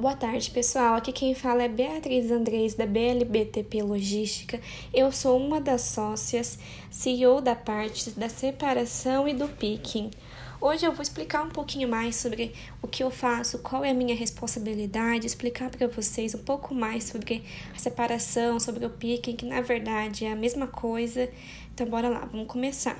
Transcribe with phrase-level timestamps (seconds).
[0.00, 0.94] Boa tarde, pessoal.
[0.94, 4.58] Aqui quem fala é Beatriz Andrés, da BLBTP Logística.
[4.94, 6.58] Eu sou uma das sócias,
[6.90, 10.10] CEO da parte da separação e do picking.
[10.58, 13.94] Hoje eu vou explicar um pouquinho mais sobre o que eu faço, qual é a
[13.94, 17.44] minha responsabilidade, explicar para vocês um pouco mais sobre
[17.74, 21.28] a separação, sobre o picking, que na verdade é a mesma coisa.
[21.74, 22.98] Então, bora lá, vamos começar.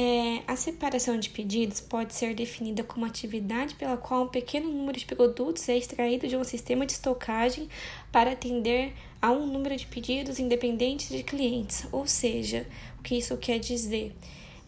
[0.00, 4.96] É, a separação de pedidos pode ser definida como atividade pela qual um pequeno número
[4.96, 7.68] de produtos é extraído de um sistema de estocagem
[8.12, 11.84] para atender a um número de pedidos independentes de clientes.
[11.90, 12.64] Ou seja,
[13.00, 14.14] o que isso quer dizer?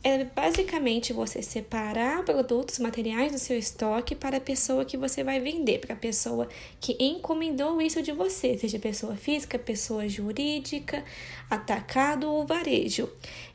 [0.03, 5.41] É basicamente você separar produtos, materiais do seu estoque para a pessoa que você vai
[5.41, 6.49] vender, para a pessoa
[6.81, 11.05] que encomendou isso de você, seja pessoa física, pessoa jurídica,
[11.51, 13.11] atacado ou varejo.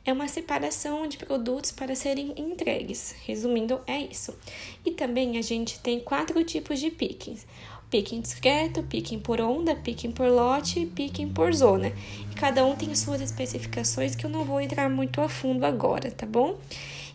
[0.06, 3.16] É uma separação de produtos para serem entregues.
[3.26, 4.38] Resumindo, é isso.
[4.86, 7.48] E também a gente tem quatro tipos de pickings
[7.96, 11.94] picking discreto, picking por onda, picking por lote picking por zona.
[12.30, 16.12] E cada um tem suas especificações que eu não vou entrar muito a fundo agora,
[16.12, 16.58] tá bom?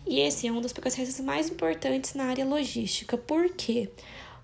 [0.07, 3.15] E esse é um dos processos mais importantes na área logística.
[3.15, 3.89] Por quê?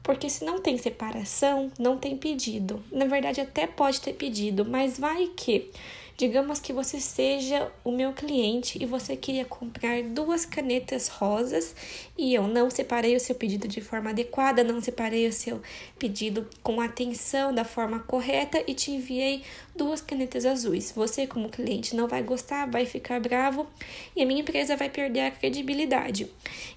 [0.04, 2.84] Porque se não tem separação, não tem pedido.
[2.92, 5.72] Na verdade, até pode ter pedido, mas vai que
[6.18, 11.76] Digamos que você seja o meu cliente e você queria comprar duas canetas rosas
[12.18, 15.62] e eu não separei o seu pedido de forma adequada, não separei o seu
[16.00, 19.44] pedido com atenção da forma correta e te enviei
[19.76, 20.92] duas canetas azuis.
[20.92, 23.68] Você, como cliente, não vai gostar, vai ficar bravo
[24.16, 26.32] e a minha empresa vai perder a credibilidade.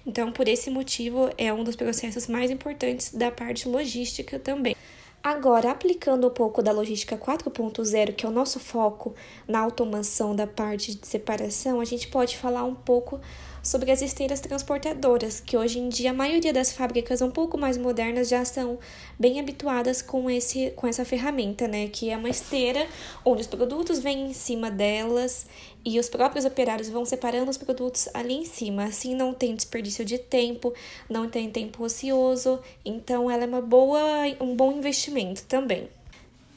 [0.05, 4.75] Então, por esse motivo, é um dos processos mais importantes da parte logística também.
[5.23, 9.13] Agora, aplicando um pouco da logística 4.0, que é o nosso foco
[9.47, 13.21] na automação da parte de separação, a gente pode falar um pouco
[13.61, 17.77] sobre as esteiras transportadoras, que hoje em dia a maioria das fábricas um pouco mais
[17.77, 18.79] modernas já são
[19.19, 21.87] bem habituadas com, esse, com essa ferramenta, né?
[21.87, 22.87] Que é uma esteira
[23.23, 25.45] onde os produtos vêm em cima delas
[25.83, 28.85] e os próprios operários vão separando os produtos ali em cima.
[28.85, 30.73] Assim não tem desperdício de tempo,
[31.09, 34.01] não tem tempo ocioso, então ela é uma boa,
[34.39, 35.89] um bom investimento também.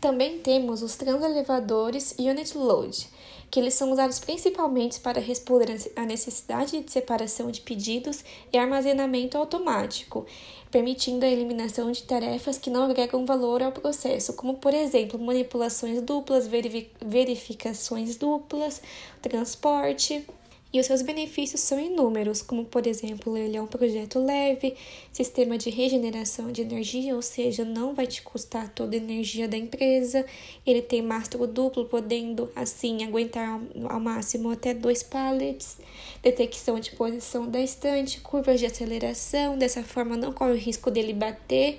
[0.01, 3.09] Também temos os transelevadores Unit Load,
[3.50, 9.38] que eles são usados principalmente para responder à necessidade de separação de pedidos e armazenamento
[9.38, 10.27] automático,
[10.71, 16.03] permitindo a eliminação de tarefas que não agregam valor ao processo, como por exemplo manipulações
[16.03, 16.49] duplas,
[17.00, 18.83] verificações duplas,
[19.22, 20.27] transporte.
[20.75, 24.75] E os seus benefícios são inúmeros, como por exemplo, ele é um projeto leve,
[25.12, 29.57] sistema de regeneração de energia, ou seja, não vai te custar toda a energia da
[29.57, 30.27] empresa.
[30.67, 35.79] Ele tem mastro duplo, podendo assim aguentar ao máximo até dois pallets,
[36.21, 41.13] detecção de posição da estante, curvas de aceleração, dessa forma não corre o risco dele
[41.13, 41.79] bater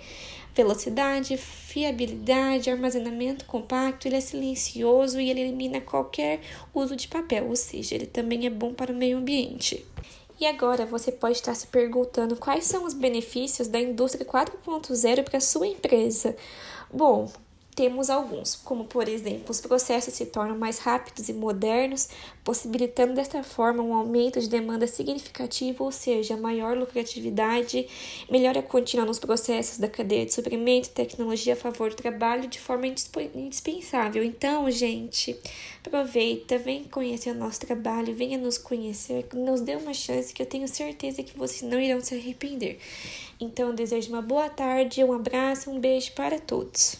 [0.55, 6.39] velocidade, fiabilidade, armazenamento compacto, ele é silencioso e ele elimina qualquer
[6.73, 9.85] uso de papel, ou seja, ele também é bom para o meio ambiente.
[10.39, 15.37] E agora você pode estar se perguntando quais são os benefícios da indústria 4.0 para
[15.37, 16.35] a sua empresa.
[16.91, 17.29] Bom,
[17.75, 22.07] temos alguns, como por exemplo, os processos se tornam mais rápidos e modernos,
[22.41, 27.87] possibilitando desta forma um aumento de demanda significativo, ou seja, maior lucratividade,
[28.31, 32.87] melhora contínua nos processos da cadeia de suprimento, tecnologia a favor do trabalho de forma
[32.87, 34.23] indispensável.
[34.23, 35.37] Então, gente,
[35.85, 40.45] aproveita, vem conhecer o nosso trabalho, venha nos conhecer, nos dê uma chance que eu
[40.45, 42.79] tenho certeza que vocês não irão se arrepender.
[43.37, 46.93] Então, desejo uma boa tarde, um abraço, um beijo para todos.